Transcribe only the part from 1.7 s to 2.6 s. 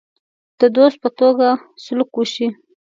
سلوک وشي.